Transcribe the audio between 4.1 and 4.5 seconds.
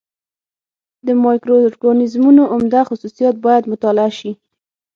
شي.